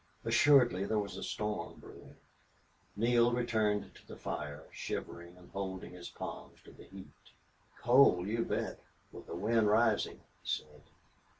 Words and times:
Assuredly 0.25 0.83
there 0.83 0.97
was 0.97 1.15
a 1.15 1.21
storm 1.21 1.79
brewing. 1.79 2.15
Neale 2.95 3.31
returned 3.31 3.93
to 3.93 4.07
the 4.07 4.17
fire, 4.17 4.63
shivering 4.71 5.37
and 5.37 5.51
holding 5.51 5.91
his 5.91 6.09
palms 6.09 6.59
to 6.63 6.71
the 6.71 6.85
heat. 6.85 7.33
"Cold, 7.79 8.25
you 8.25 8.43
bet, 8.43 8.79
with 9.11 9.27
the 9.27 9.35
wind 9.35 9.67
rising," 9.67 10.15
he 10.15 10.21
said. 10.47 10.81